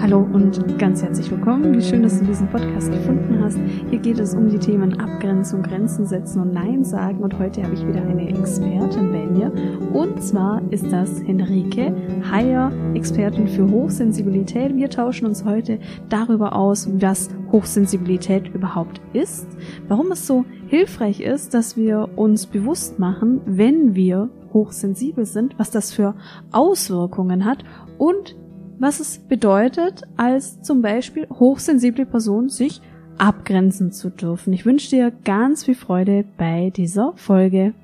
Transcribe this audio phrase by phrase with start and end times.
[0.00, 1.76] Hallo und ganz herzlich willkommen.
[1.76, 3.58] Wie schön, dass du diesen Podcast gefunden hast.
[3.88, 7.18] Hier geht es um die Themen Abgrenzung, Grenzen setzen und Nein sagen.
[7.18, 9.52] Und heute habe ich wieder eine Expertin bei mir.
[9.92, 11.94] Und zwar ist das Henrike
[12.30, 14.74] Heyer, Expertin für Hochsensibilität.
[14.74, 15.78] Wir tauschen uns heute
[16.08, 19.46] darüber aus, was Hochsensibilität überhaupt ist,
[19.86, 25.70] warum es so hilfreich ist, dass wir uns bewusst machen, wenn wir hochsensibel sind, was
[25.70, 26.14] das für
[26.50, 27.64] Auswirkungen hat
[27.98, 28.36] und
[28.78, 32.80] was es bedeutet, als zum Beispiel hochsensible Person sich
[33.18, 34.52] abgrenzen zu dürfen.
[34.52, 37.74] Ich wünsche dir ganz viel Freude bei dieser Folge.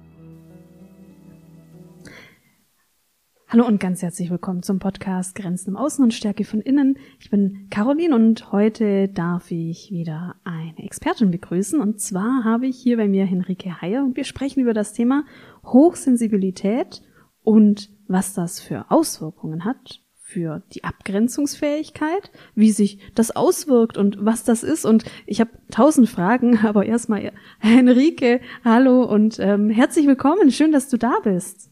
[3.50, 6.98] Hallo und ganz herzlich willkommen zum Podcast Grenzen im Außen und Stärke von Innen.
[7.18, 11.80] Ich bin Caroline und heute darf ich wieder eine Expertin begrüßen.
[11.80, 15.24] Und zwar habe ich hier bei mir Henrike Heyer und wir sprechen über das Thema
[15.64, 17.00] Hochsensibilität
[17.42, 24.44] und was das für Auswirkungen hat für die Abgrenzungsfähigkeit, wie sich das auswirkt und was
[24.44, 24.84] das ist.
[24.84, 30.50] Und ich habe tausend Fragen, aber erstmal Henrike, hallo und ähm, herzlich willkommen.
[30.50, 31.70] Schön, dass du da bist.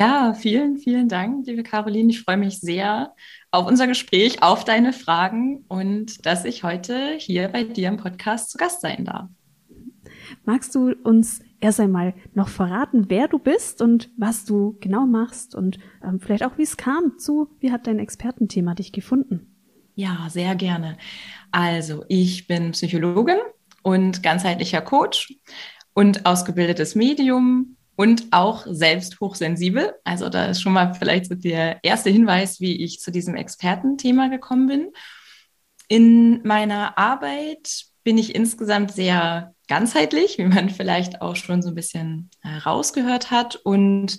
[0.00, 2.08] Ja, vielen, vielen Dank, liebe Caroline.
[2.08, 3.14] Ich freue mich sehr
[3.50, 8.48] auf unser Gespräch, auf deine Fragen und dass ich heute hier bei dir im Podcast
[8.48, 9.28] zu Gast sein darf.
[10.46, 15.54] Magst du uns erst einmal noch verraten, wer du bist und was du genau machst
[15.54, 19.54] und ähm, vielleicht auch, wie es kam zu, wie hat dein Expertenthema dich gefunden?
[19.96, 20.96] Ja, sehr gerne.
[21.50, 23.36] Also, ich bin Psychologin
[23.82, 25.34] und ganzheitlicher Coach
[25.92, 29.92] und ausgebildetes Medium und auch selbst hochsensibel.
[30.04, 34.28] Also, da ist schon mal vielleicht so der erste Hinweis, wie ich zu diesem Expertenthema
[34.28, 34.92] gekommen bin.
[35.86, 41.74] In meiner Arbeit bin ich insgesamt sehr ganzheitlich, wie man vielleicht auch schon so ein
[41.74, 43.56] bisschen herausgehört hat.
[43.56, 44.18] Und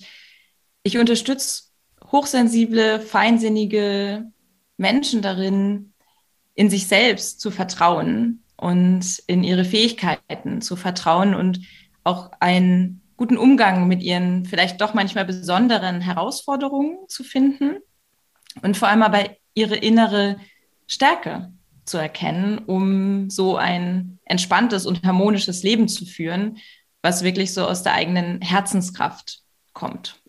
[0.84, 1.64] ich unterstütze
[2.12, 4.28] hochsensible, feinsinnige
[4.78, 5.94] Menschen darin,
[6.54, 11.62] in sich selbst zu vertrauen und in ihre Fähigkeiten zu vertrauen und
[12.03, 17.78] auch einen guten Umgang mit ihren vielleicht doch manchmal besonderen Herausforderungen zu finden
[18.64, 20.38] und vor allem aber ihre innere
[20.88, 21.54] Stärke
[21.86, 26.58] zu erkennen, um so ein entspanntes und harmonisches Leben zu führen,
[27.04, 29.44] was wirklich so aus der eigenen Herzenskraft
[29.74, 30.20] kommt.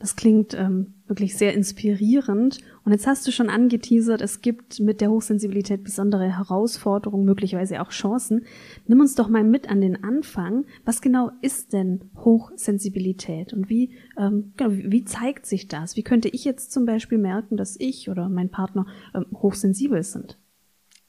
[0.00, 2.58] Das klingt ähm, wirklich sehr inspirierend.
[2.84, 7.90] Und jetzt hast du schon angeteasert, es gibt mit der Hochsensibilität besondere Herausforderungen, möglicherweise auch
[7.90, 8.44] Chancen.
[8.86, 10.64] Nimm uns doch mal mit an den Anfang.
[10.84, 15.96] Was genau ist denn Hochsensibilität und wie, ähm, genau, wie zeigt sich das?
[15.96, 20.38] Wie könnte ich jetzt zum Beispiel merken, dass ich oder mein Partner ähm, hochsensibel sind?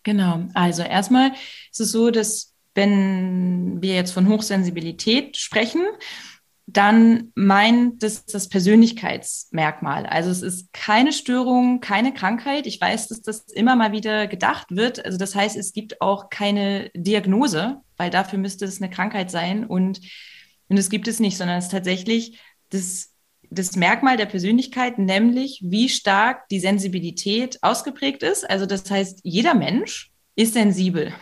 [0.03, 0.45] Genau.
[0.53, 1.31] Also erstmal
[1.71, 5.81] ist es so, dass wenn wir jetzt von Hochsensibilität sprechen,
[6.65, 10.05] dann meint das das Persönlichkeitsmerkmal.
[10.05, 12.67] Also es ist keine Störung, keine Krankheit.
[12.67, 15.03] Ich weiß, dass das immer mal wieder gedacht wird.
[15.03, 19.65] Also das heißt, es gibt auch keine Diagnose, weil dafür müsste es eine Krankheit sein.
[19.65, 19.99] Und,
[20.69, 23.11] und das gibt es nicht, sondern es ist tatsächlich das,
[23.49, 28.49] das Merkmal der Persönlichkeit, nämlich wie stark die Sensibilität ausgeprägt ist.
[28.49, 31.13] Also das heißt, jeder Mensch ist sensibel.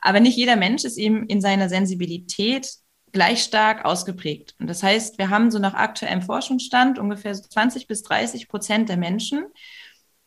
[0.00, 2.68] Aber nicht jeder Mensch ist eben in seiner Sensibilität
[3.16, 4.54] gleich stark ausgeprägt.
[4.60, 8.98] Und das heißt, wir haben so nach aktuellem Forschungsstand ungefähr 20 bis 30 Prozent der
[8.98, 9.46] Menschen,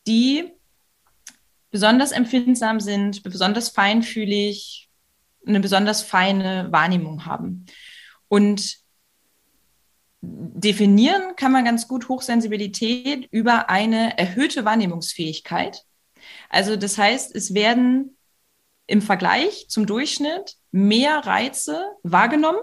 [0.07, 0.51] die
[1.69, 4.89] besonders empfindsam sind, besonders feinfühlig,
[5.45, 7.67] eine besonders feine Wahrnehmung haben.
[8.27, 8.77] Und
[10.21, 15.85] definieren kann man ganz gut Hochsensibilität über eine erhöhte Wahrnehmungsfähigkeit.
[16.49, 18.17] Also das heißt, es werden
[18.87, 22.61] im Vergleich zum Durchschnitt mehr Reize wahrgenommen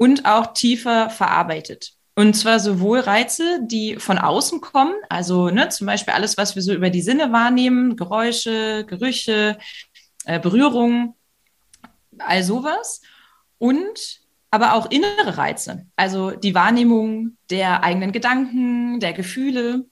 [0.00, 1.92] und auch tiefer verarbeitet.
[2.14, 6.62] Und zwar sowohl Reize, die von außen kommen, also ne, zum Beispiel alles, was wir
[6.62, 9.58] so über die Sinne wahrnehmen, Geräusche, Gerüche,
[10.24, 11.14] äh, Berührungen,
[12.18, 13.02] all sowas.
[13.58, 19.84] Und aber auch innere Reize, also die Wahrnehmung der eigenen Gedanken, der Gefühle.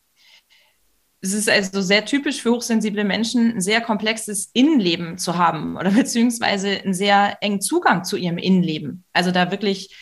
[1.21, 5.91] Es ist also sehr typisch für hochsensible Menschen, ein sehr komplexes Innenleben zu haben oder
[5.93, 9.05] beziehungsweise einen sehr engen Zugang zu ihrem Innenleben.
[9.13, 9.95] Also da wirklich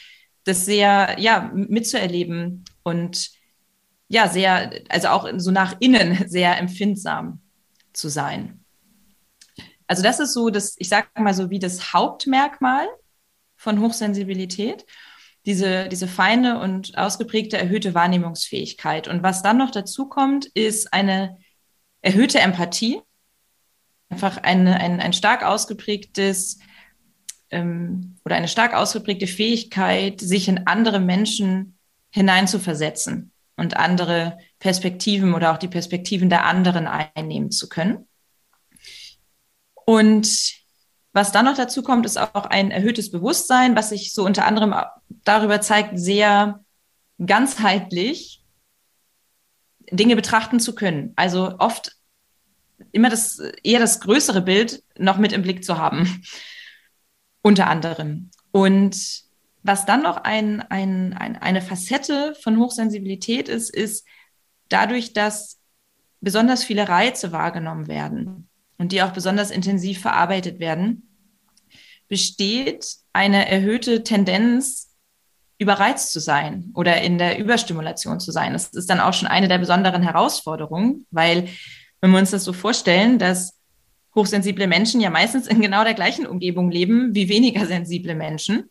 [0.45, 3.31] das sehr, ja, mitzuerleben und
[4.09, 7.41] ja, sehr, also auch so nach innen sehr empfindsam
[7.93, 8.65] zu sein.
[9.89, 12.87] Also das ist so das, ich sage mal so wie das Hauptmerkmal
[13.57, 14.85] von Hochsensibilität
[15.47, 19.07] diese, diese feine und ausgeprägte erhöhte Wahrnehmungsfähigkeit.
[19.07, 21.39] Und was dann noch dazu kommt, ist eine
[22.03, 23.01] erhöhte Empathie,
[24.09, 26.59] einfach eine, ein, ein stark ausgeprägtes
[27.51, 31.79] ähm, oder eine stark ausgeprägte Fähigkeit, sich in andere Menschen
[32.11, 38.09] hineinzuversetzen und andere Perspektiven oder auch die Perspektiven der anderen einnehmen zu können.
[39.85, 40.66] Und
[41.17, 44.75] was dann noch dazu kommt, ist auch ein erhöhtes Bewusstsein, was sich so unter anderem
[45.25, 46.63] darüber zeigt, sehr
[47.25, 48.45] ganzheitlich
[49.91, 51.15] Dinge betrachten zu können.
[51.17, 51.97] Also oft
[52.93, 56.23] immer das, eher das größere Bild noch mit im Blick zu haben.
[57.43, 58.31] Unter anderem.
[58.53, 59.23] Und
[59.63, 64.07] was dann noch ein, ein, ein, eine Facette von Hochsensibilität ist, ist
[64.69, 65.61] dadurch, dass
[66.21, 71.09] besonders viele Reize wahrgenommen werden und die auch besonders intensiv verarbeitet werden,
[72.09, 74.95] besteht eine erhöhte Tendenz,
[75.59, 78.53] überreizt zu sein oder in der Überstimulation zu sein.
[78.53, 81.49] Das ist dann auch schon eine der besonderen Herausforderungen, weil
[82.01, 83.59] wenn wir uns das so vorstellen, dass
[84.15, 88.71] hochsensible Menschen ja meistens in genau der gleichen Umgebung leben wie weniger sensible Menschen,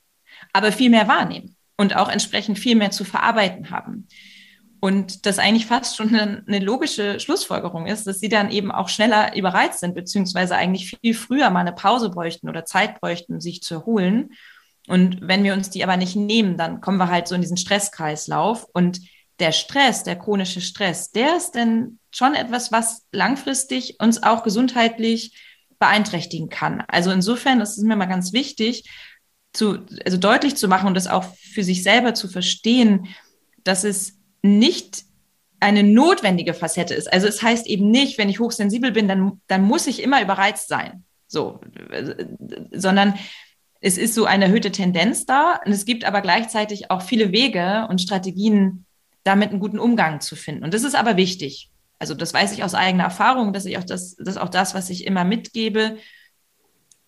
[0.53, 4.07] aber viel mehr wahrnehmen und auch entsprechend viel mehr zu verarbeiten haben.
[4.85, 9.35] Und das eigentlich fast schon eine, logische Schlussfolgerung ist, dass sie dann eben auch schneller
[9.35, 13.73] überreizt sind, beziehungsweise eigentlich viel früher mal eine Pause bräuchten oder Zeit bräuchten, sich zu
[13.73, 14.33] erholen.
[14.85, 17.57] Und wenn wir uns die aber nicht nehmen, dann kommen wir halt so in diesen
[17.57, 18.67] Stresskreislauf.
[18.75, 18.99] Und
[19.39, 25.35] der Stress, der chronische Stress, der ist dann schon etwas, was langfristig uns auch gesundheitlich
[25.79, 26.83] beeinträchtigen kann.
[26.87, 28.87] Also insofern, das ist mir mal ganz wichtig,
[29.51, 33.07] zu, also deutlich zu machen und das auch für sich selber zu verstehen,
[33.63, 35.03] dass es nicht
[35.59, 37.11] eine notwendige Facette ist.
[37.11, 40.67] Also es heißt eben nicht, wenn ich hochsensibel bin, dann, dann muss ich immer überreizt
[40.67, 41.03] sein.
[41.27, 41.59] So,
[42.71, 43.15] sondern
[43.81, 47.87] es ist so eine erhöhte Tendenz da und es gibt aber gleichzeitig auch viele Wege
[47.89, 48.85] und Strategien,
[49.23, 50.63] damit einen guten Umgang zu finden.
[50.63, 51.71] Und das ist aber wichtig.
[51.97, 54.75] Also das weiß ich aus eigener Erfahrung, dass ich auch das, das ist auch das,
[54.75, 55.97] was ich immer mitgebe,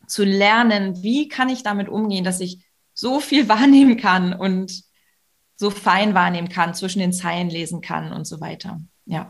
[0.07, 4.86] zu lernen, wie kann ich damit umgehen, dass ich so viel wahrnehmen kann und
[5.57, 8.79] so fein wahrnehmen kann, zwischen den Zeilen lesen kann und so weiter.
[9.05, 9.27] Ja.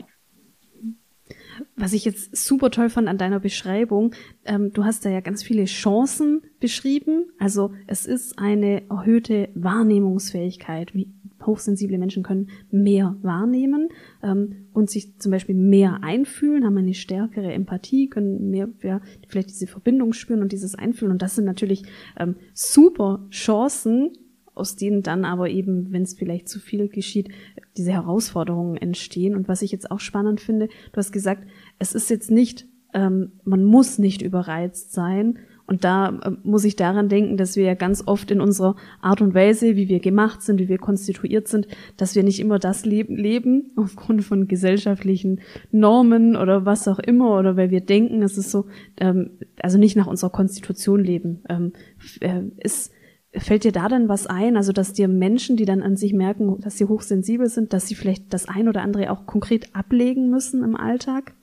[1.76, 4.14] Was ich jetzt super toll fand an deiner Beschreibung,
[4.46, 7.32] ähm, du hast da ja ganz viele Chancen beschrieben.
[7.40, 10.94] Also es ist eine erhöhte Wahrnehmungsfähigkeit.
[10.94, 11.14] Wie
[11.46, 13.90] hochsensible Menschen können mehr wahrnehmen
[14.22, 19.50] ähm, und sich zum Beispiel mehr einfühlen, haben eine stärkere Empathie, können mehr ja, vielleicht
[19.50, 21.12] diese Verbindung spüren und dieses Einfühlen.
[21.12, 21.84] Und das sind natürlich
[22.20, 24.12] ähm, super Chancen,
[24.58, 27.30] aus denen dann aber eben, wenn es vielleicht zu viel geschieht,
[27.78, 29.36] diese Herausforderungen entstehen.
[29.36, 31.48] Und was ich jetzt auch spannend finde, du hast gesagt,
[31.80, 35.40] es ist jetzt nicht, ähm, man muss nicht überreizt sein.
[35.68, 39.22] Und da äh, muss ich daran denken, dass wir ja ganz oft in unserer Art
[39.22, 41.68] und Weise, wie wir gemacht sind, wie wir konstituiert sind,
[41.98, 47.38] dass wir nicht immer das leben, leben aufgrund von gesellschaftlichen Normen oder was auch immer,
[47.38, 48.66] oder weil wir denken, es ist so,
[48.98, 49.32] ähm,
[49.62, 51.44] also nicht nach unserer Konstitution leben.
[51.50, 51.74] Ähm,
[52.22, 52.94] äh, ist,
[53.40, 54.58] Fällt dir da dann was ein?
[54.58, 57.96] Also, dass dir Menschen, die dann an sich merken, dass sie hochsensibel sind, dass sie
[57.96, 61.34] vielleicht das ein oder andere auch konkret ablegen müssen im Alltag?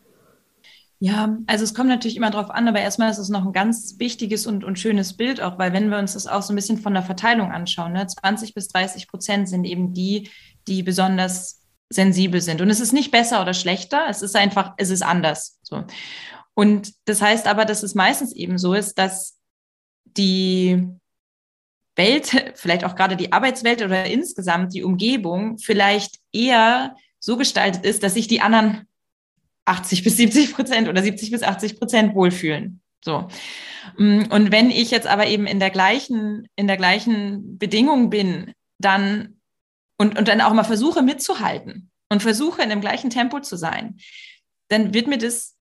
[1.00, 3.96] Ja, also es kommt natürlich immer drauf an, aber erstmal ist es noch ein ganz
[3.98, 6.78] wichtiges und, und schönes Bild auch, weil wenn wir uns das auch so ein bisschen
[6.78, 10.30] von der Verteilung anschauen, ne, 20 bis 30 Prozent sind eben die,
[10.66, 12.62] die besonders sensibel sind.
[12.62, 15.58] Und es ist nicht besser oder schlechter, es ist einfach, es ist anders.
[15.62, 15.84] So.
[16.54, 19.38] Und das heißt aber, dass es meistens eben so ist, dass
[20.04, 20.88] die
[21.96, 28.02] Welt, vielleicht auch gerade die Arbeitswelt oder insgesamt die Umgebung vielleicht eher so gestaltet ist,
[28.02, 28.86] dass sich die anderen
[29.64, 32.82] 80 bis 70 Prozent oder 70 bis 80 Prozent wohlfühlen.
[33.02, 33.28] So.
[33.96, 38.52] Mm, und wenn ich jetzt aber eben in der gleichen, in der gleichen Bedingung bin,
[38.78, 39.40] dann
[39.98, 43.98] und, und dann auch mal versuche mitzuhalten und versuche in dem gleichen Tempo zu sein,
[44.68, 45.56] dann wird mir das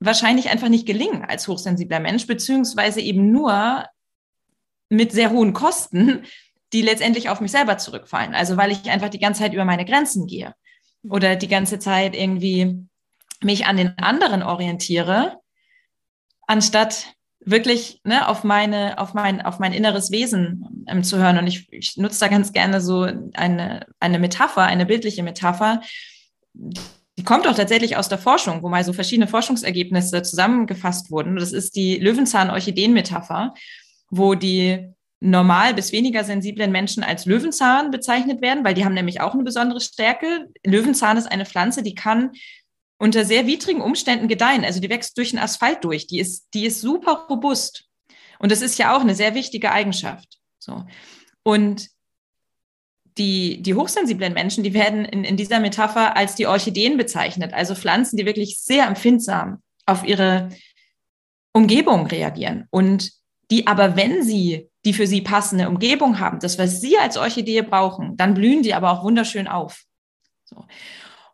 [0.00, 3.84] wahrscheinlich einfach nicht gelingen als hochsensibler Mensch, beziehungsweise eben nur
[4.90, 6.24] mit sehr hohen Kosten,
[6.74, 8.34] die letztendlich auf mich selber zurückfallen.
[8.34, 10.54] Also weil ich einfach die ganze Zeit über meine Grenzen gehe
[11.08, 12.86] oder die ganze Zeit irgendwie
[13.42, 15.38] mich an den anderen orientiere,
[16.46, 17.06] anstatt
[17.42, 21.38] wirklich ne, auf meine, auf mein, auf mein inneres Wesen ähm, zu hören.
[21.38, 25.80] Und ich, ich nutze da ganz gerne so eine, eine Metapher, eine bildliche Metapher.
[26.52, 31.36] Die kommt auch tatsächlich aus der Forschung, wo mal so verschiedene Forschungsergebnisse zusammengefasst wurden.
[31.36, 33.54] Das ist die Löwenzahn-Orchideen-Metapher
[34.10, 39.20] wo die normal bis weniger sensiblen Menschen als Löwenzahn bezeichnet werden, weil die haben nämlich
[39.20, 40.48] auch eine besondere Stärke.
[40.64, 42.32] Löwenzahn ist eine Pflanze, die kann
[42.98, 44.64] unter sehr widrigen Umständen gedeihen.
[44.64, 46.06] Also die wächst durch den Asphalt durch.
[46.06, 47.86] Die ist, die ist super robust.
[48.38, 50.38] Und das ist ja auch eine sehr wichtige Eigenschaft.
[50.58, 50.84] So.
[51.42, 51.88] Und
[53.18, 57.52] die, die hochsensiblen Menschen, die werden in, in dieser Metapher als die Orchideen bezeichnet.
[57.52, 60.50] Also Pflanzen, die wirklich sehr empfindsam auf ihre
[61.52, 63.19] Umgebung reagieren und
[63.50, 67.62] die aber, wenn sie die für sie passende Umgebung haben, das, was sie als Orchidee
[67.62, 69.84] brauchen, dann blühen die aber auch wunderschön auf.
[70.44, 70.64] So.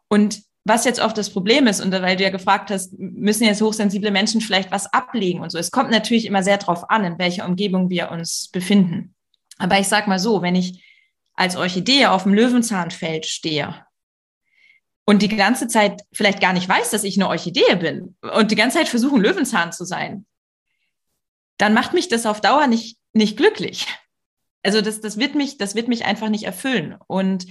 [0.09, 3.63] Und was jetzt oft das Problem ist, und weil du ja gefragt hast, müssen jetzt
[3.63, 5.59] hochsensible Menschen vielleicht was ablegen und so.
[5.59, 9.15] Es kommt natürlich immer sehr darauf an, in welcher Umgebung wir uns befinden.
[9.59, 10.83] Aber ich sag mal so, wenn ich
[11.35, 13.77] als Orchidee auf dem Löwenzahnfeld stehe
[15.05, 18.57] und die ganze Zeit vielleicht gar nicht weiß, dass ich eine Orchidee bin und die
[18.57, 20.27] ganze Zeit versuche, Löwenzahn zu sein,
[21.59, 23.87] dann macht mich das auf Dauer nicht, nicht glücklich.
[24.63, 26.97] Also das, das wird mich, das wird mich einfach nicht erfüllen.
[27.07, 27.47] Und,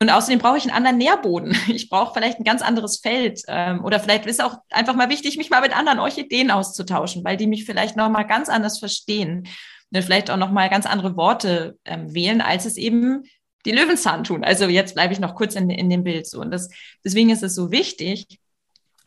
[0.00, 1.56] und außerdem brauche ich einen anderen Nährboden.
[1.68, 3.42] Ich brauche vielleicht ein ganz anderes Feld.
[3.46, 7.36] Ähm, oder vielleicht ist auch einfach mal wichtig, mich mal mit anderen Orchideen auszutauschen, weil
[7.36, 9.46] die mich vielleicht nochmal ganz anders verstehen.
[9.92, 13.22] Und vielleicht auch nochmal ganz andere Worte ähm, wählen, als es eben
[13.64, 14.44] die Löwenzahn tun.
[14.44, 16.40] Also jetzt bleibe ich noch kurz in, in dem Bild so.
[16.40, 16.68] Und das,
[17.04, 18.40] deswegen ist es so wichtig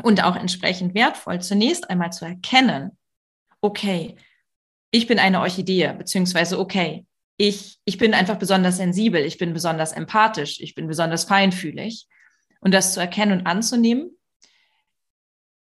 [0.02, 2.98] und auch entsprechend wertvoll, zunächst einmal zu erkennen,
[3.62, 4.16] okay,
[4.92, 7.06] ich bin eine Orchidee, beziehungsweise okay,
[7.38, 12.08] ich, ich bin einfach besonders sensibel, ich bin besonders empathisch, ich bin besonders feinfühlig.
[12.60, 14.18] Und das zu erkennen und anzunehmen,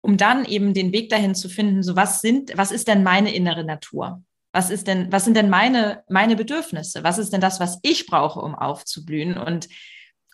[0.00, 3.34] um dann eben den Weg dahin zu finden, so was sind, was ist denn meine
[3.34, 4.22] innere Natur?
[4.52, 7.04] Was ist denn, was sind denn meine, meine Bedürfnisse?
[7.04, 9.36] Was ist denn das, was ich brauche, um aufzublühen?
[9.36, 9.68] Und,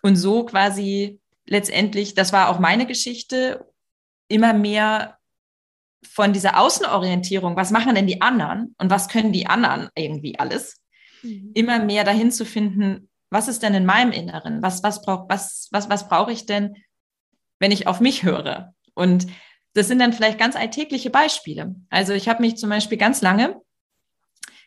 [0.01, 3.65] und so quasi letztendlich, das war auch meine Geschichte,
[4.29, 5.17] immer mehr
[6.07, 10.81] von dieser Außenorientierung, was machen denn die anderen und was können die anderen irgendwie alles,
[11.21, 11.51] mhm.
[11.53, 14.61] immer mehr dahin zu finden, was ist denn in meinem Inneren?
[14.61, 16.75] Was, was, brauch, was, was, was brauche ich denn,
[17.59, 18.73] wenn ich auf mich höre?
[18.93, 19.27] Und
[19.73, 21.75] das sind dann vielleicht ganz alltägliche Beispiele.
[21.89, 23.59] Also ich habe mich zum Beispiel ganz lange,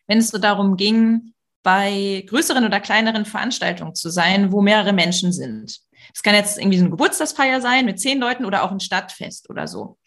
[0.06, 5.32] wenn es so darum ging, bei größeren oder kleineren Veranstaltungen zu sein, wo mehrere Menschen
[5.32, 5.80] sind.
[6.14, 9.50] Es kann jetzt irgendwie so eine Geburtstagsfeier sein mit zehn Leuten oder auch ein Stadtfest
[9.50, 9.98] oder so.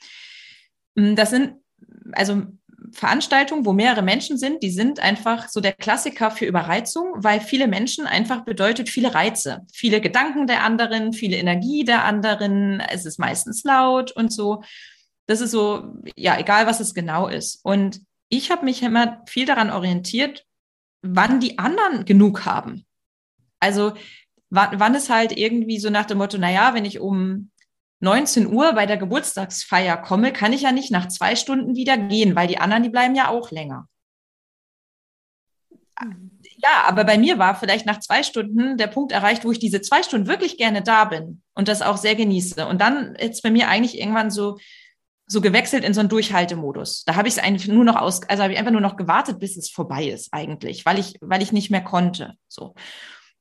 [0.95, 1.55] Mm, das sind
[2.13, 2.43] also
[2.91, 7.67] Veranstaltungen, wo mehrere Menschen sind, die sind einfach so der Klassiker für Überreizung, weil viele
[7.67, 13.19] Menschen einfach bedeutet viele Reize, viele Gedanken der anderen, viele Energie der anderen, es ist
[13.19, 14.63] meistens laut und so.
[15.27, 17.63] Das ist so, ja, egal was es genau ist.
[17.63, 20.45] Und ich habe mich immer viel daran orientiert,
[21.01, 22.85] wann die anderen genug haben.
[23.59, 23.93] Also
[24.49, 27.50] wann, wann es halt irgendwie so nach dem Motto, naja, wenn ich um
[28.01, 32.35] 19 Uhr bei der Geburtstagsfeier komme, kann ich ja nicht nach zwei Stunden wieder gehen,
[32.35, 33.87] weil die anderen, die bleiben ja auch länger.
[36.57, 39.81] Ja, aber bei mir war vielleicht nach zwei Stunden der Punkt erreicht, wo ich diese
[39.81, 42.65] zwei Stunden wirklich gerne da bin und das auch sehr genieße.
[42.67, 44.57] Und dann ist bei mir eigentlich irgendwann so,
[45.27, 47.03] so gewechselt in so einen Durchhaltemodus.
[47.05, 49.39] Da habe ich es eigentlich nur noch aus, also habe ich einfach nur noch gewartet,
[49.39, 52.33] bis es vorbei ist eigentlich, weil ich, weil ich nicht mehr konnte.
[52.47, 52.73] So.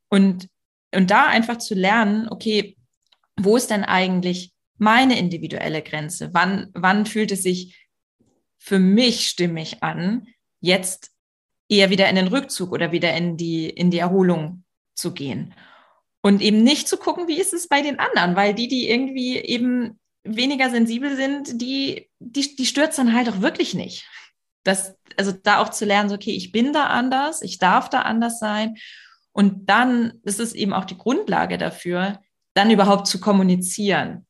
[0.09, 0.49] Und,
[0.95, 2.77] und da einfach zu lernen, okay,
[3.45, 6.31] wo ist denn eigentlich meine individuelle Grenze?
[6.33, 7.89] Wann, wann fühlt es sich
[8.59, 10.27] für mich stimmig an,
[10.61, 11.11] jetzt
[11.69, 15.55] eher wieder in den Rückzug oder wieder in die, in die Erholung zu gehen?
[16.23, 19.39] Und eben nicht zu gucken, wie ist es bei den anderen, weil die, die irgendwie
[19.39, 24.07] eben weniger sensibel sind, die, die, die dann halt auch wirklich nicht.
[24.63, 28.03] Das, also da auch zu lernen, so, okay, ich bin da anders, ich darf da
[28.03, 28.77] anders sein.
[29.33, 32.21] Und dann ist es eben auch die Grundlage dafür,
[32.55, 34.27] dann überhaupt zu kommunizieren,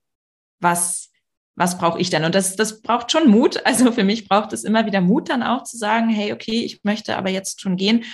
[0.61, 1.11] was,
[1.57, 2.25] was brauche ich denn?
[2.25, 3.61] Und das, das braucht schon Mut.
[3.65, 6.85] Also für mich braucht es immer wieder Mut, dann auch zu sagen, hey, okay, ich
[6.85, 8.05] möchte aber jetzt schon gehen.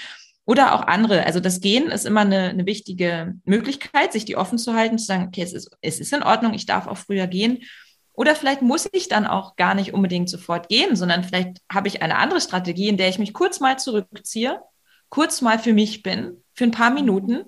[0.44, 1.26] Oder auch andere.
[1.26, 5.06] Also das Gehen ist immer eine, eine wichtige Möglichkeit, sich die offen zu halten, zu
[5.06, 7.64] sagen, okay, es ist, es ist in Ordnung, ich darf auch früher gehen.
[8.12, 12.00] Oder vielleicht muss ich dann auch gar nicht unbedingt sofort gehen, sondern vielleicht habe ich
[12.00, 14.60] eine andere Strategie, in der ich mich kurz mal zurückziehe,
[15.08, 17.44] kurz mal für mich bin, für ein paar Minuten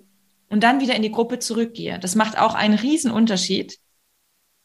[0.49, 1.99] und dann wieder in die Gruppe zurückgehe.
[1.99, 3.79] Das macht auch einen riesen Unterschied,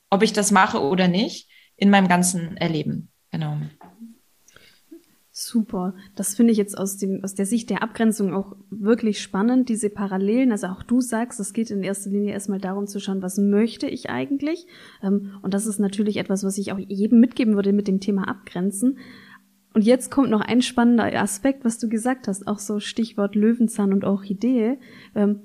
[0.10, 3.10] ob ich das mache oder nicht, in meinem ganzen Erleben.
[3.32, 3.58] Genau.
[5.36, 5.96] Super.
[6.16, 9.90] Das finde ich jetzt aus, dem, aus der Sicht der Abgrenzung auch wirklich spannend, diese
[9.90, 10.52] Parallelen.
[10.52, 13.88] Also auch du sagst, es geht in erster Linie erstmal darum zu schauen, was möchte
[13.88, 14.68] ich eigentlich?
[15.02, 18.28] Ähm, und das ist natürlich etwas, was ich auch jedem mitgeben würde mit dem Thema
[18.28, 19.00] Abgrenzen.
[19.74, 23.92] Und jetzt kommt noch ein spannender Aspekt, was du gesagt hast, auch so Stichwort Löwenzahn
[23.92, 24.78] und Orchidee.
[25.16, 25.40] Ähm,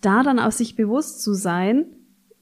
[0.00, 1.86] da dann auch sich bewusst zu sein,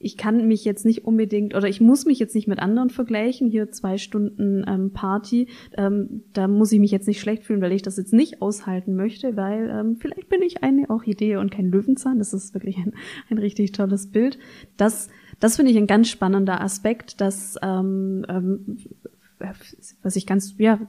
[0.01, 3.49] ich kann mich jetzt nicht unbedingt oder ich muss mich jetzt nicht mit anderen vergleichen.
[3.49, 7.73] Hier zwei Stunden ähm, Party, ähm, da muss ich mich jetzt nicht schlecht fühlen, weil
[7.73, 11.67] ich das jetzt nicht aushalten möchte, weil ähm, vielleicht bin ich eine Orchidee und kein
[11.67, 12.19] Löwenzahn.
[12.19, 12.93] Das ist wirklich ein,
[13.29, 14.39] ein richtig tolles Bild.
[14.77, 15.09] Das,
[15.41, 18.79] das finde ich ein ganz spannender Aspekt, dass ähm, ähm,
[20.03, 20.81] was ich ganz ja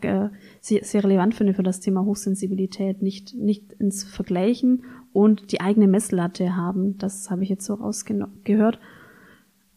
[0.60, 5.88] sehr, sehr relevant finde für das Thema Hochsensibilität, nicht nicht ins Vergleichen und die eigene
[5.88, 6.98] Messlatte haben.
[6.98, 8.80] Das habe ich jetzt so rausgehört.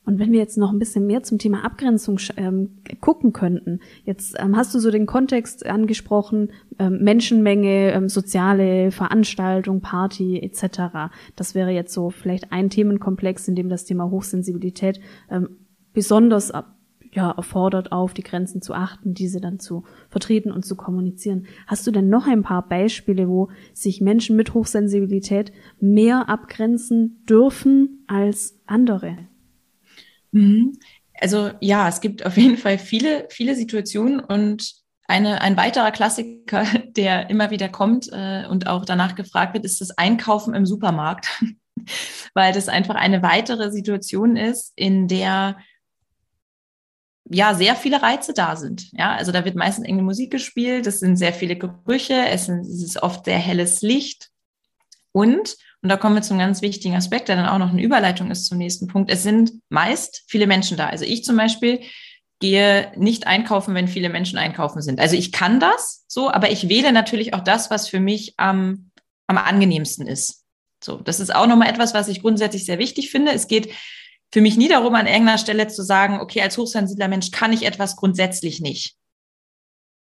[0.05, 4.35] Und wenn wir jetzt noch ein bisschen mehr zum Thema Abgrenzung ähm, gucken könnten, jetzt
[4.39, 11.12] ähm, hast du so den Kontext angesprochen, ähm, Menschenmenge, ähm, soziale Veranstaltung, Party etc.
[11.37, 14.99] Das wäre jetzt so vielleicht ein Themenkomplex, in dem das Thema Hochsensibilität
[15.31, 15.51] ähm,
[15.93, 16.53] besonders
[17.14, 21.47] ja, erfordert, auf die Grenzen zu achten, diese dann zu vertreten und zu kommunizieren.
[21.66, 28.04] Hast du denn noch ein paar Beispiele, wo sich Menschen mit Hochsensibilität mehr abgrenzen dürfen
[28.07, 29.19] als andere?
[30.31, 30.78] Mhm.
[31.21, 34.73] Also ja, es gibt auf jeden Fall viele, viele Situationen und
[35.07, 36.64] eine, ein weiterer Klassiker,
[36.97, 41.28] der immer wieder kommt äh, und auch danach gefragt wird, ist das Einkaufen im Supermarkt,
[42.35, 45.59] weil das einfach eine weitere Situation ist, in der
[47.29, 48.91] ja sehr viele Reize da sind.
[48.93, 52.61] Ja, also da wird meistens irgendwie Musik gespielt, es sind sehr viele Gerüche, es, sind,
[52.61, 54.31] es ist oft sehr helles Licht
[55.12, 58.31] und und da kommen wir zum ganz wichtigen Aspekt, der dann auch noch eine Überleitung
[58.31, 59.11] ist zum nächsten Punkt.
[59.11, 60.87] Es sind meist viele Menschen da.
[60.87, 61.81] Also ich zum Beispiel
[62.38, 65.00] gehe nicht einkaufen, wenn viele Menschen einkaufen sind.
[65.00, 68.91] Also ich kann das so, aber ich wähle natürlich auch das, was für mich am,
[69.26, 70.45] am angenehmsten ist.
[70.83, 73.33] So, das ist auch nochmal etwas, was ich grundsätzlich sehr wichtig finde.
[73.33, 73.73] Es geht
[74.33, 77.65] für mich nie darum, an irgendeiner Stelle zu sagen, okay, als hochsensibler Mensch kann ich
[77.65, 78.97] etwas grundsätzlich nicht.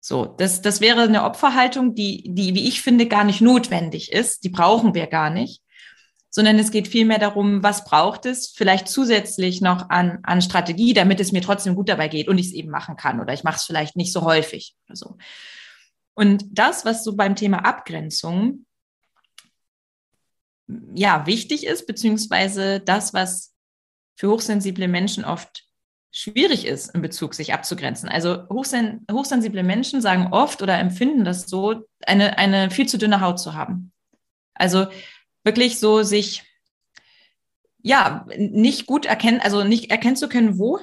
[0.00, 4.44] So, das, das wäre eine Opferhaltung, die, die, wie ich finde, gar nicht notwendig ist.
[4.44, 5.64] Die brauchen wir gar nicht
[6.34, 11.20] sondern es geht vielmehr darum, was braucht es vielleicht zusätzlich noch an, an Strategie, damit
[11.20, 13.58] es mir trotzdem gut dabei geht und ich es eben machen kann oder ich mache
[13.58, 15.16] es vielleicht nicht so häufig oder so.
[16.14, 18.66] Und das, was so beim Thema Abgrenzung
[20.92, 23.53] ja wichtig ist, beziehungsweise das, was
[24.16, 25.64] für hochsensible Menschen oft
[26.10, 28.08] schwierig ist in Bezug, sich abzugrenzen.
[28.08, 33.20] Also hochsen hochsensible Menschen sagen oft oder empfinden das so, eine, eine viel zu dünne
[33.20, 33.92] Haut zu haben.
[34.54, 34.86] Also
[35.42, 36.44] wirklich so sich
[37.82, 40.78] ja nicht gut erkennen, also nicht erkennen zu können, wo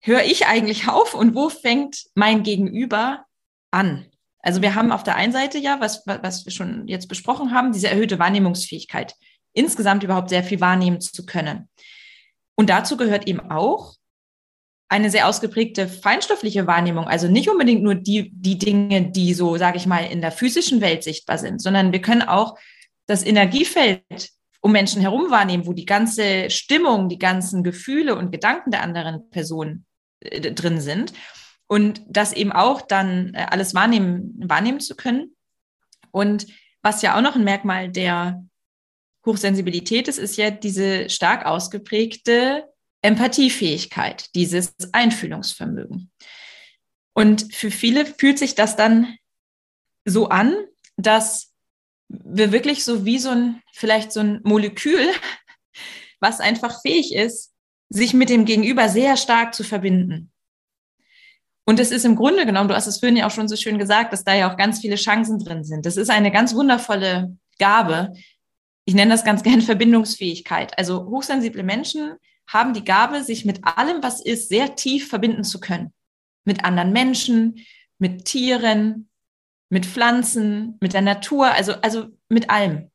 [0.00, 3.24] höre ich eigentlich auf und wo fängt mein Gegenüber
[3.70, 4.06] an.
[4.40, 7.72] Also wir haben auf der einen Seite ja, was, was wir schon jetzt besprochen haben,
[7.72, 9.14] diese erhöhte Wahrnehmungsfähigkeit,
[9.52, 11.68] insgesamt überhaupt sehr viel wahrnehmen zu können.
[12.56, 13.94] Und dazu gehört eben auch
[14.88, 19.76] eine sehr ausgeprägte feinstoffliche Wahrnehmung, also nicht unbedingt nur die, die Dinge, die so, sage
[19.78, 22.56] ich mal, in der physischen Welt sichtbar sind, sondern wir können auch
[23.06, 28.70] das Energiefeld um Menschen herum wahrnehmen, wo die ganze Stimmung, die ganzen Gefühle und Gedanken
[28.70, 29.84] der anderen Person
[30.20, 31.12] äh, drin sind.
[31.68, 35.36] Und das eben auch dann äh, alles wahrnehmen, wahrnehmen zu können.
[36.10, 36.46] Und
[36.82, 38.44] was ja auch noch ein Merkmal der
[39.26, 42.64] Hochsensibilität ist, ist ja diese stark ausgeprägte
[43.02, 46.10] Empathiefähigkeit, dieses Einfühlungsvermögen.
[47.14, 49.16] Und für viele fühlt sich das dann
[50.04, 50.54] so an,
[50.96, 51.52] dass
[52.08, 55.06] wir wirklich so wie so ein, vielleicht so ein Molekül,
[56.20, 57.52] was einfach fähig ist,
[57.88, 60.32] sich mit dem Gegenüber sehr stark zu verbinden.
[61.64, 63.78] Und es ist im Grunde genommen, du hast es vorhin ja auch schon so schön
[63.78, 65.84] gesagt, dass da ja auch ganz viele Chancen drin sind.
[65.84, 68.12] Das ist eine ganz wundervolle Gabe.
[68.86, 70.78] Ich nenne das ganz gerne Verbindungsfähigkeit.
[70.78, 72.14] Also hochsensible Menschen
[72.48, 75.92] haben die Gabe, sich mit allem, was ist, sehr tief verbinden zu können.
[76.44, 77.66] Mit anderen Menschen,
[77.98, 79.10] mit Tieren,
[79.68, 82.90] mit Pflanzen, mit der Natur, also, also mit allem.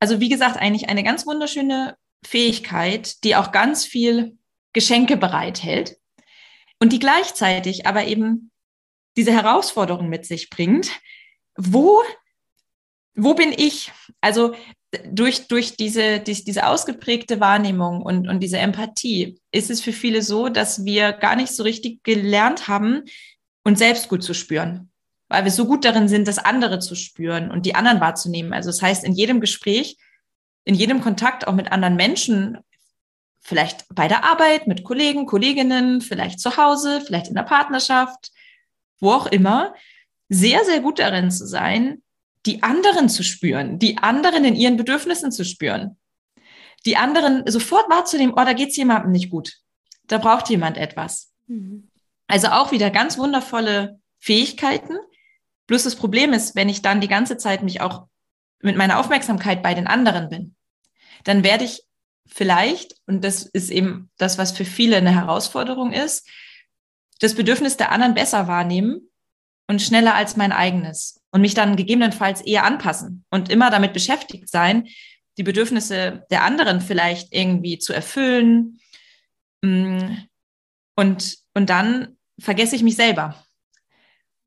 [0.00, 4.38] Also wie gesagt, eigentlich eine ganz wunderschöne Fähigkeit, die auch ganz viel
[4.72, 5.98] Geschenke bereithält
[6.80, 8.50] und die gleichzeitig aber eben
[9.16, 10.90] diese Herausforderung mit sich bringt.
[11.56, 12.02] Wo,
[13.16, 13.92] wo bin ich?
[14.20, 14.54] Also
[15.10, 20.22] durch, durch diese, die, diese ausgeprägte Wahrnehmung und, und diese Empathie ist es für viele
[20.22, 23.02] so, dass wir gar nicht so richtig gelernt haben,
[23.64, 24.90] uns selbst gut zu spüren
[25.28, 28.52] weil wir so gut darin sind, das andere zu spüren und die anderen wahrzunehmen.
[28.52, 29.96] Also das heißt, in jedem Gespräch,
[30.64, 32.58] in jedem Kontakt auch mit anderen Menschen,
[33.40, 38.30] vielleicht bei der Arbeit, mit Kollegen, Kolleginnen, vielleicht zu Hause, vielleicht in der Partnerschaft,
[38.98, 39.74] wo auch immer,
[40.28, 42.02] sehr, sehr gut darin zu sein,
[42.46, 45.98] die anderen zu spüren, die anderen in ihren Bedürfnissen zu spüren,
[46.84, 49.58] die anderen sofort wahrzunehmen, oh, da geht's jemandem nicht gut,
[50.06, 51.32] da braucht jemand etwas.
[51.46, 51.90] Mhm.
[52.28, 54.96] Also auch wieder ganz wundervolle Fähigkeiten,
[55.66, 58.06] Bloß das Problem ist, wenn ich dann die ganze Zeit mich auch
[58.60, 60.54] mit meiner Aufmerksamkeit bei den anderen bin,
[61.24, 61.82] dann werde ich
[62.26, 66.28] vielleicht, und das ist eben das, was für viele eine Herausforderung ist,
[67.20, 69.10] das Bedürfnis der anderen besser wahrnehmen
[69.68, 74.48] und schneller als mein eigenes und mich dann gegebenenfalls eher anpassen und immer damit beschäftigt
[74.48, 74.88] sein,
[75.36, 78.80] die Bedürfnisse der anderen vielleicht irgendwie zu erfüllen.
[79.60, 80.14] Mm,
[80.96, 83.44] und, und dann vergesse ich mich selber.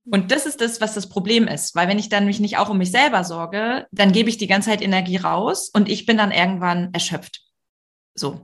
[0.09, 2.71] Und das ist das, was das Problem ist, weil wenn ich dann mich nicht auch
[2.71, 6.17] um mich selber sorge, dann gebe ich die ganze Zeit Energie raus und ich bin
[6.17, 7.43] dann irgendwann erschöpft.
[8.15, 8.41] So,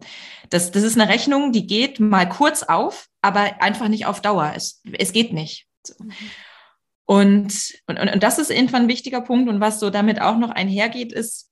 [0.52, 4.54] das, das ist eine Rechnung, die geht mal kurz auf, aber einfach nicht auf Dauer.
[4.56, 5.66] Es, es geht nicht.
[5.82, 5.96] So.
[7.06, 9.50] Und, und, und das ist irgendwann ein wichtiger Punkt.
[9.50, 11.52] Und was so damit auch noch einhergeht, ist,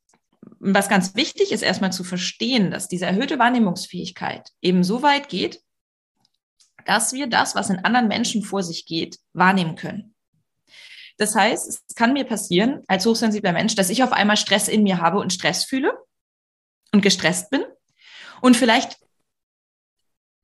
[0.59, 5.61] was ganz wichtig ist, erstmal zu verstehen, dass diese erhöhte Wahrnehmungsfähigkeit eben so weit geht,
[6.85, 10.15] dass wir das, was in anderen Menschen vor sich geht, wahrnehmen können.
[11.17, 14.83] Das heißt, es kann mir passieren als hochsensibler Mensch, dass ich auf einmal Stress in
[14.83, 15.97] mir habe und Stress fühle
[16.91, 17.63] und gestresst bin.
[18.41, 18.97] Und vielleicht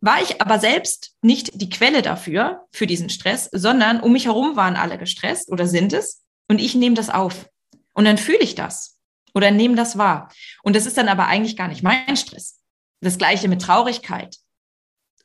[0.01, 4.55] war ich aber selbst nicht die Quelle dafür, für diesen Stress, sondern um mich herum
[4.55, 7.49] waren alle gestresst oder sind es und ich nehme das auf.
[7.93, 8.97] Und dann fühle ich das
[9.33, 10.31] oder nehme das wahr.
[10.63, 12.59] Und das ist dann aber eigentlich gar nicht mein Stress.
[13.01, 14.37] Das gleiche mit Traurigkeit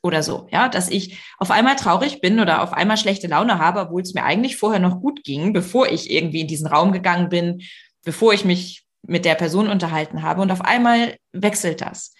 [0.01, 3.81] oder so, ja, dass ich auf einmal traurig bin oder auf einmal schlechte Laune habe,
[3.81, 7.29] obwohl es mir eigentlich vorher noch gut ging, bevor ich irgendwie in diesen Raum gegangen
[7.29, 7.63] bin,
[8.03, 12.13] bevor ich mich mit der Person unterhalten habe und auf einmal wechselt das.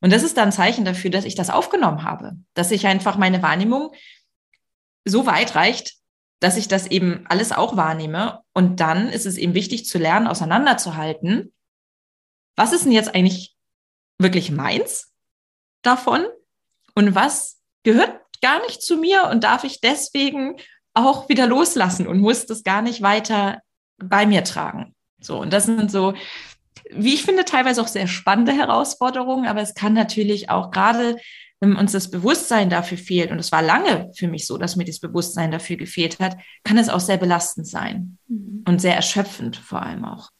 [0.00, 3.16] Und das ist dann ein Zeichen dafür, dass ich das aufgenommen habe, dass ich einfach
[3.16, 3.92] meine Wahrnehmung
[5.04, 5.94] so weit reicht,
[6.40, 8.40] dass ich das eben alles auch wahrnehme.
[8.52, 11.52] Und dann ist es eben wichtig zu lernen, auseinanderzuhalten,
[12.56, 13.54] was ist denn jetzt eigentlich
[14.18, 15.12] wirklich meins
[15.82, 16.26] davon
[16.94, 20.56] und was gehört gar nicht zu mir und darf ich deswegen
[20.94, 23.60] auch wieder loslassen und muss das gar nicht weiter
[23.98, 24.94] bei mir tragen.
[25.20, 26.14] So, und das sind so
[26.90, 31.16] wie ich finde, teilweise auch sehr spannende Herausforderungen, aber es kann natürlich auch gerade,
[31.60, 34.84] wenn uns das Bewusstsein dafür fehlt, und es war lange für mich so, dass mir
[34.84, 38.64] das Bewusstsein dafür gefehlt hat, kann es auch sehr belastend sein mhm.
[38.66, 40.30] und sehr erschöpfend vor allem auch.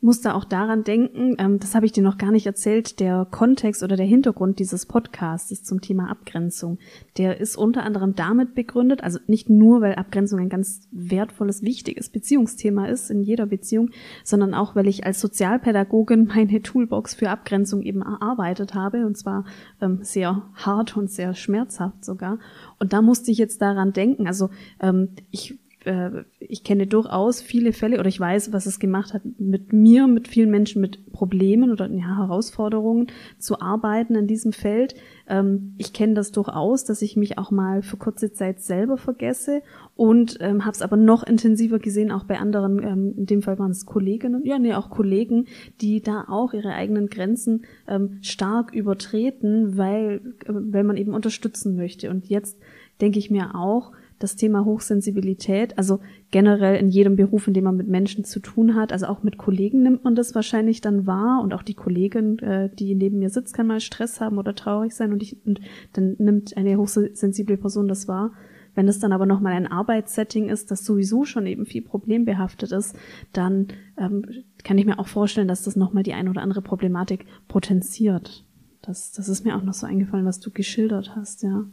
[0.00, 3.82] Musste auch daran denken, ähm, das habe ich dir noch gar nicht erzählt, der Kontext
[3.82, 6.78] oder der Hintergrund dieses Podcasts zum Thema Abgrenzung,
[7.16, 12.10] der ist unter anderem damit begründet, also nicht nur, weil Abgrenzung ein ganz wertvolles, wichtiges
[12.10, 13.90] Beziehungsthema ist in jeder Beziehung,
[14.22, 19.46] sondern auch, weil ich als Sozialpädagogin meine Toolbox für Abgrenzung eben erarbeitet habe und zwar
[19.80, 22.38] ähm, sehr hart und sehr schmerzhaft sogar.
[22.78, 25.58] Und da musste ich jetzt daran denken, also ähm, ich
[25.88, 30.06] äh, ich kenne durchaus viele Fälle oder ich weiß, was es gemacht hat, mit mir,
[30.06, 33.06] mit vielen Menschen mit Problemen oder ja, Herausforderungen
[33.38, 34.94] zu arbeiten in diesem Feld.
[35.26, 39.62] Ähm, ich kenne das durchaus, dass ich mich auch mal für kurze Zeit selber vergesse
[39.96, 43.58] und ähm, habe es aber noch intensiver gesehen, auch bei anderen, ähm, in dem Fall
[43.58, 45.46] waren es Kolleginnen, ja, nee, auch Kollegen,
[45.80, 51.76] die da auch ihre eigenen Grenzen ähm, stark übertreten, weil, äh, weil man eben unterstützen
[51.76, 52.10] möchte.
[52.10, 52.58] Und jetzt
[53.00, 56.00] denke ich mir auch, das Thema Hochsensibilität, also
[56.30, 59.38] generell in jedem Beruf, in dem man mit Menschen zu tun hat, also auch mit
[59.38, 63.30] Kollegen nimmt man das wahrscheinlich dann wahr und auch die Kollegin, äh, die neben mir
[63.30, 65.60] sitzt, kann mal Stress haben oder traurig sein und, ich, und
[65.92, 68.32] dann nimmt eine hochsensible Person das wahr.
[68.74, 72.96] Wenn es dann aber nochmal ein Arbeitssetting ist, das sowieso schon eben viel problembehaftet ist,
[73.32, 74.24] dann ähm,
[74.62, 78.44] kann ich mir auch vorstellen, dass das nochmal die ein oder andere Problematik potenziert.
[78.82, 81.64] Das, das ist mir auch noch so eingefallen, was du geschildert hast, ja.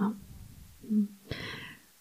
[0.00, 0.14] ja.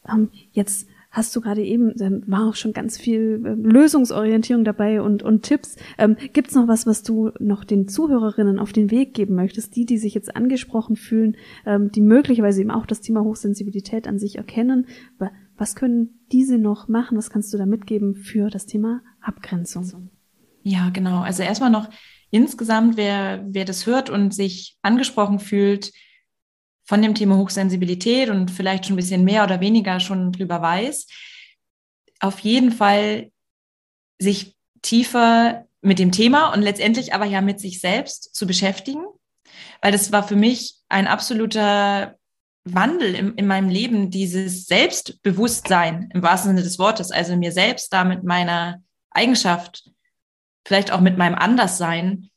[0.05, 0.21] Hm.
[0.21, 1.93] Ähm, jetzt hast du gerade eben,
[2.27, 5.75] war auch schon ganz viel ähm, Lösungsorientierung dabei und, und Tipps.
[5.97, 9.75] Ähm, Gibt es noch was, was du noch den Zuhörerinnen auf den Weg geben möchtest,
[9.75, 11.35] die, die sich jetzt angesprochen fühlen,
[11.65, 14.85] ähm, die möglicherweise eben auch das Thema Hochsensibilität an sich erkennen?
[15.57, 17.17] Was können diese noch machen?
[17.17, 20.09] Was kannst du da mitgeben für das Thema Abgrenzung?
[20.63, 21.21] Ja, genau.
[21.21, 21.89] Also erstmal noch
[22.29, 25.91] insgesamt, wer, wer das hört und sich angesprochen fühlt,
[26.89, 31.05] von dem Thema Hochsensibilität und vielleicht schon ein bisschen mehr oder weniger schon drüber weiß,
[32.19, 33.31] auf jeden Fall
[34.17, 39.03] sich tiefer mit dem Thema und letztendlich aber ja mit sich selbst zu beschäftigen,
[39.83, 42.17] weil das war für mich ein absoluter
[42.63, 47.93] Wandel in, in meinem Leben, dieses Selbstbewusstsein im wahrsten Sinne des Wortes, also mir selbst
[47.93, 49.91] da mit meiner Eigenschaft,
[50.65, 52.31] vielleicht auch mit meinem Anderssein,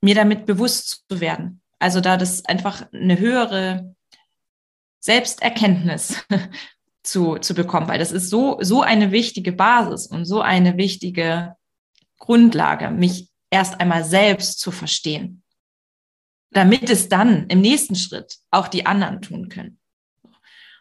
[0.00, 1.61] mir damit bewusst zu werden.
[1.82, 3.96] Also da das einfach eine höhere
[5.00, 6.24] Selbsterkenntnis
[7.02, 11.56] zu, zu bekommen, weil das ist so, so eine wichtige Basis und so eine wichtige
[12.20, 15.42] Grundlage, mich erst einmal selbst zu verstehen,
[16.52, 19.80] damit es dann im nächsten Schritt auch die anderen tun können.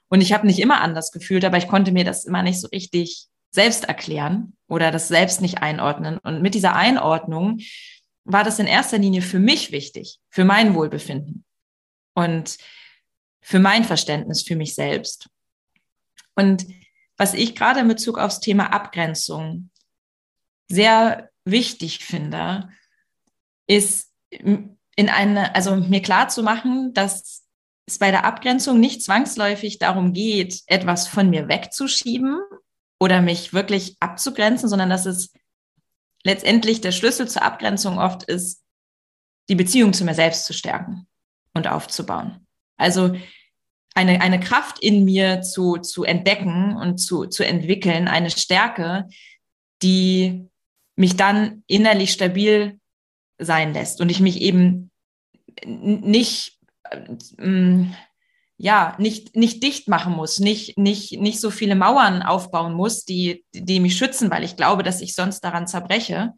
[0.08, 2.68] Und ich habe nicht immer anders gefühlt, aber ich konnte mir das immer nicht so
[2.68, 6.20] richtig selbst erklären oder das selbst nicht einordnen.
[6.20, 7.58] Und mit dieser Einordnung
[8.24, 11.44] war das in erster Linie für mich wichtig, für mein Wohlbefinden
[12.14, 12.58] und
[13.42, 15.30] für mein Verständnis für mich selbst.
[16.36, 16.66] Und
[17.18, 19.70] was ich gerade in Bezug aufs Thema Abgrenzung
[20.70, 22.70] sehr wichtig finde,
[23.68, 24.78] ist in
[25.10, 27.44] eine, also mir klar zu machen, dass
[27.86, 32.40] es bei der Abgrenzung nicht zwangsläufig darum geht, etwas von mir wegzuschieben
[33.00, 35.34] oder mich wirklich abzugrenzen, sondern dass es
[36.24, 38.64] letztendlich der Schlüssel zur Abgrenzung oft ist,
[39.50, 41.08] die Beziehung zu mir selbst zu stärken
[41.54, 42.48] und aufzubauen.
[42.78, 43.16] Also
[43.94, 49.08] eine, eine Kraft in mir zu, zu entdecken und zu, zu entwickeln, eine Stärke,
[49.82, 50.48] die
[50.96, 52.80] mich dann innerlich stabil
[53.38, 54.92] sein lässt und ich mich eben
[55.66, 56.60] nicht,
[57.38, 57.86] äh,
[58.64, 63.44] ja, nicht, nicht dicht machen muss, nicht, nicht, nicht so viele Mauern aufbauen muss, die,
[63.56, 66.34] die mich schützen, weil ich glaube, dass ich sonst daran zerbreche,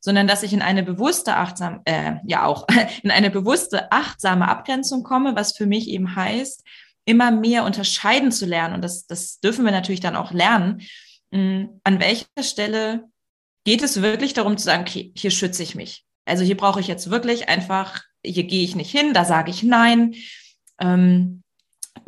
[0.00, 2.66] sondern dass ich in eine bewusste achtsam, äh, ja auch
[3.02, 6.64] in eine bewusste achtsame Abgrenzung komme, was für mich eben heißt,
[7.04, 8.74] immer mehr unterscheiden zu lernen.
[8.74, 10.80] Und das, das dürfen wir natürlich dann auch lernen.
[11.32, 13.04] Hm, an welcher Stelle
[13.64, 16.06] geht es wirklich darum zu sagen, okay, hier schütze ich mich.
[16.24, 19.62] Also hier brauche ich jetzt wirklich einfach, hier gehe ich nicht hin, da sage ich
[19.62, 20.14] nein.
[20.80, 21.42] Ähm,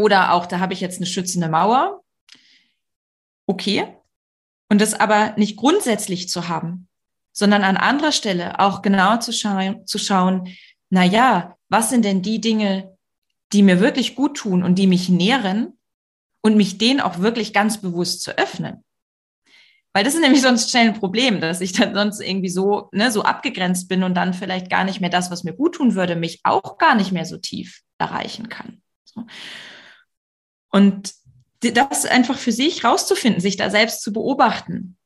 [0.01, 2.03] oder auch, da habe ich jetzt eine schützende Mauer.
[3.47, 3.87] Okay.
[4.71, 6.89] Und das aber nicht grundsätzlich zu haben,
[7.33, 10.57] sondern an anderer Stelle auch genau zu, scha zu schauen,
[10.89, 12.97] na ja, was sind denn die Dinge,
[13.53, 15.79] die mir wirklich gut tun und die mich nähren
[16.41, 18.83] und mich denen auch wirklich ganz bewusst zu öffnen.
[19.93, 23.11] Weil das ist nämlich sonst schnell ein Problem, dass ich dann sonst irgendwie so, ne,
[23.11, 26.17] so abgegrenzt bin und dann vielleicht gar nicht mehr das, was mir gut tun würde,
[26.17, 28.81] mich auch gar nicht mehr so tief erreichen kann.
[29.05, 29.27] So.
[30.71, 31.13] Und
[31.61, 34.97] das einfach für sich rauszufinden, sich da selbst zu beobachten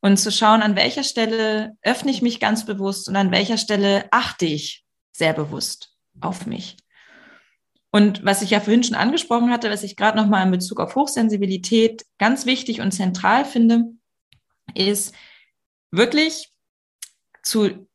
[0.00, 4.06] und zu schauen, an welcher Stelle öffne ich mich ganz bewusst und an welcher Stelle
[4.10, 6.76] achte ich sehr bewusst auf mich.
[7.92, 10.94] Und was ich ja vorhin schon angesprochen hatte, was ich gerade nochmal in Bezug auf
[10.94, 13.84] Hochsensibilität ganz wichtig und zentral finde,
[14.74, 15.14] ist
[15.90, 16.52] wirklich
[17.42, 17.88] zu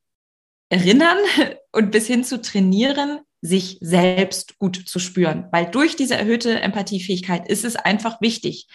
[0.70, 1.18] erinnern
[1.72, 5.48] und bis hin zu trainieren, sich selbst gut zu spüren.
[5.52, 8.68] Weil durch diese erhöhte Empathiefähigkeit ist es einfach wichtig.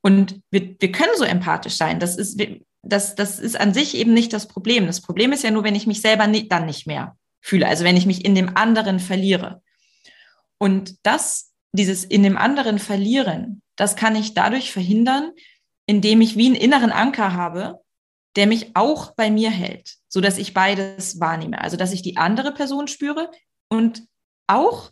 [0.00, 2.00] Und wir, wir können so empathisch sein.
[2.00, 2.40] Das ist,
[2.82, 4.86] das, das ist an sich eben nicht das Problem.
[4.86, 7.66] Das Problem ist ja nur, wenn ich mich selber nicht, dann nicht mehr fühle.
[7.66, 9.62] Also wenn ich mich in dem anderen verliere.
[10.58, 15.32] Und das, dieses in dem anderen verlieren, das kann ich dadurch verhindern,
[15.86, 17.80] indem ich wie einen inneren Anker habe,
[18.36, 21.60] der mich auch bei mir hält, so dass ich beides wahrnehme.
[21.60, 23.30] Also, dass ich die andere Person spüre
[23.68, 24.04] und
[24.46, 24.90] auch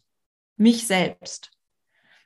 [0.56, 1.50] mich selbst.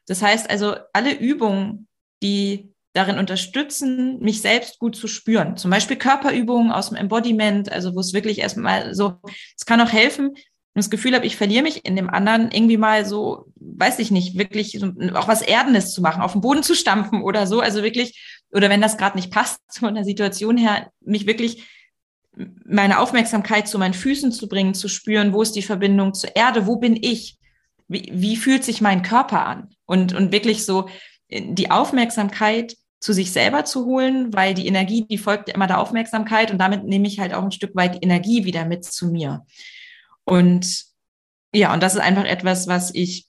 [0.07, 1.89] Das heißt also, alle Übungen,
[2.23, 5.57] die darin unterstützen, mich selbst gut zu spüren.
[5.57, 9.19] Zum Beispiel Körperübungen aus dem Embodiment, also wo es wirklich erstmal so,
[9.57, 10.35] es kann auch helfen,
[10.77, 14.37] das Gefühl habe, ich verliere mich in dem anderen irgendwie mal so, weiß ich nicht,
[14.37, 17.61] wirklich so, auch was Erdenes zu machen, auf den Boden zu stampfen oder so.
[17.61, 21.67] Also wirklich, oder wenn das gerade nicht passt von der Situation her, mich wirklich
[22.65, 26.67] meine Aufmerksamkeit zu meinen Füßen zu bringen, zu spüren, wo ist die Verbindung zur Erde,
[26.67, 27.39] wo bin ich,
[27.89, 30.89] wie, wie fühlt sich mein Körper an und, und wirklich so
[31.31, 36.51] die Aufmerksamkeit zu sich selber zu holen, weil die Energie, die folgt immer der Aufmerksamkeit
[36.51, 39.45] und damit nehme ich halt auch ein Stück weit Energie wieder mit zu mir.
[40.25, 40.85] Und
[41.55, 43.27] ja, und das ist einfach etwas, was ich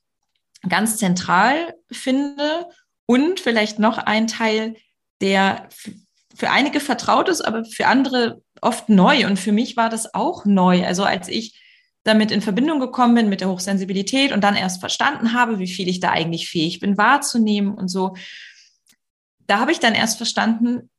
[0.68, 2.68] ganz zentral finde
[3.06, 4.76] und vielleicht noch ein Teil,
[5.22, 5.70] der
[6.36, 9.26] für einige vertraut ist, aber für andere oft neu.
[9.26, 10.86] Und für mich war das auch neu.
[10.86, 11.62] Also als ich
[12.04, 15.90] damit in Verbindung gekommen bin mit der Hochsensibilität und dann erst verstanden habe, wie viel
[15.90, 18.16] ich da eigentlich fähig bin wahrzunehmen und so,
[19.46, 20.90] da habe ich dann erst verstanden,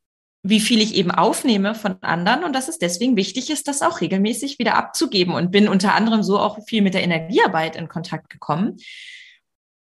[0.43, 4.01] wie viel ich eben aufnehme von anderen und dass es deswegen wichtig ist, das auch
[4.01, 8.31] regelmäßig wieder abzugeben und bin unter anderem so auch viel mit der Energiearbeit in Kontakt
[8.31, 8.77] gekommen.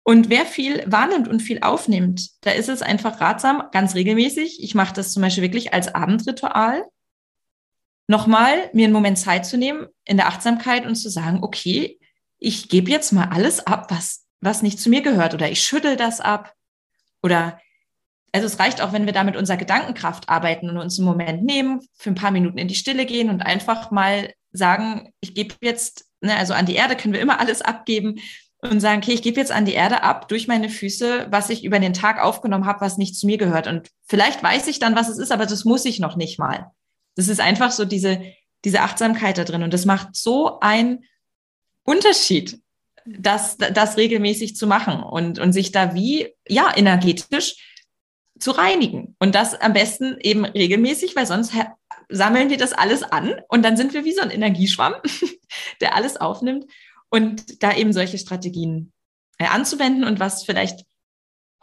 [0.05, 4.63] Und wer viel wahrnimmt und viel aufnimmt, da ist es einfach ratsam, ganz regelmäßig.
[4.63, 6.85] Ich mache das zum Beispiel wirklich als Abendritual,
[8.07, 11.99] nochmal mir einen Moment Zeit zu nehmen in der Achtsamkeit und zu sagen, okay,
[12.39, 15.97] ich gebe jetzt mal alles ab, was, was nicht zu mir gehört oder ich schüttel
[15.97, 16.55] das ab
[17.23, 17.59] oder
[18.33, 21.45] also es reicht auch, wenn wir da mit unserer Gedankenkraft arbeiten und uns einen Moment
[21.45, 25.55] nehmen, für ein paar Minuten in die Stille gehen und einfach mal sagen, ich gebe
[25.61, 28.17] jetzt, ne, also an die Erde können wir immer alles abgeben
[28.59, 31.65] und sagen, okay, ich gebe jetzt an die Erde ab durch meine Füße, was ich
[31.65, 33.69] über den Tag aufgenommen habe, was nicht zu mir gehört.
[33.69, 36.73] Und vielleicht weiß ich dann, was es ist, aber das muss ich noch nicht mal.
[37.17, 38.23] Das ist einfach so diese,
[38.65, 39.63] diese Achtsamkeit da drin.
[39.63, 41.05] Und das macht so einen
[41.85, 42.61] Unterschied,
[43.05, 47.57] das, das regelmäßig zu machen und, und sich da wie, ja, energetisch
[48.39, 49.15] zu reinigen.
[49.19, 51.53] Und das am besten eben regelmäßig, weil sonst
[52.09, 54.95] sammeln wir das alles an und dann sind wir wie so ein Energieschwamm,
[55.81, 56.67] der alles aufnimmt
[57.11, 58.93] und da eben solche Strategien
[59.39, 60.85] äh, anzuwenden und was vielleicht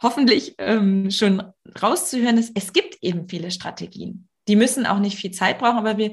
[0.00, 1.42] hoffentlich ähm, schon
[1.80, 4.28] rauszuhören ist, es gibt eben viele Strategien.
[4.48, 6.12] Die müssen auch nicht viel Zeit brauchen, aber wir,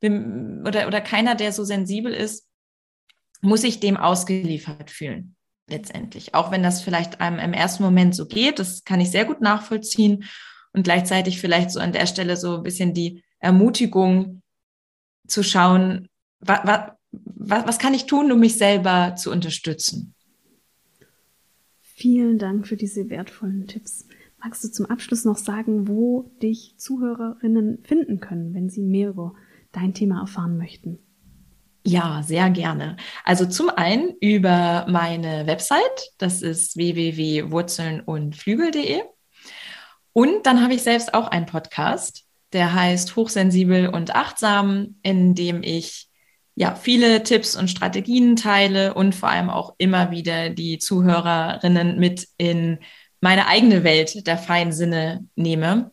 [0.00, 2.48] wir oder, oder keiner, der so sensibel ist,
[3.40, 5.36] muss sich dem ausgeliefert fühlen
[5.68, 6.34] letztendlich.
[6.34, 9.40] Auch wenn das vielleicht einem im ersten Moment so geht, das kann ich sehr gut
[9.40, 10.24] nachvollziehen
[10.72, 14.42] und gleichzeitig vielleicht so an der Stelle so ein bisschen die Ermutigung,
[15.26, 16.08] zu schauen,
[16.40, 20.14] wa, wa, wa, was kann ich tun, um mich selber zu unterstützen.
[21.82, 24.06] Vielen Dank für diese wertvollen Tipps.
[24.46, 29.34] Magst du zum Abschluss noch sagen, wo dich Zuhörerinnen finden können, wenn sie mehr über
[29.72, 31.00] dein Thema erfahren möchten?
[31.84, 32.96] Ja, sehr gerne.
[33.24, 39.02] Also zum einen über meine Website, das ist www.wurzelnundflügel.de.
[40.12, 45.64] Und dann habe ich selbst auch einen Podcast, der heißt Hochsensibel und Achtsam, in dem
[45.64, 46.08] ich
[46.54, 52.28] ja viele Tipps und Strategien teile und vor allem auch immer wieder die Zuhörerinnen mit
[52.38, 52.78] in
[53.26, 55.90] meine eigene Welt der feinen Sinne nehme,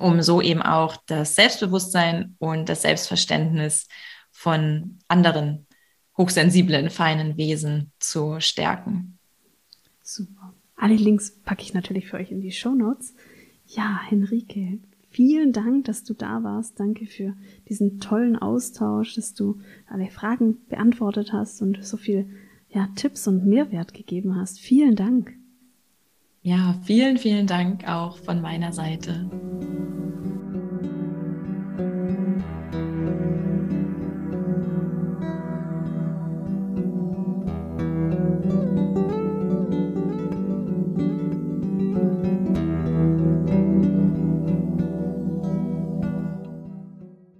[0.00, 3.86] um so eben auch das Selbstbewusstsein und das Selbstverständnis
[4.30, 5.66] von anderen
[6.16, 9.18] hochsensiblen, feinen Wesen zu stärken.
[10.00, 10.54] Super.
[10.74, 13.14] Alle Links packe ich natürlich für euch in die Show Notes.
[13.66, 14.78] Ja, Henrike,
[15.10, 16.80] vielen Dank, dass du da warst.
[16.80, 17.36] Danke für
[17.68, 22.26] diesen tollen Austausch, dass du alle Fragen beantwortet hast und so viel
[22.70, 24.60] ja, Tipps und Mehrwert gegeben hast.
[24.60, 25.34] Vielen Dank.
[26.46, 29.30] Ja, vielen, vielen Dank auch von meiner Seite.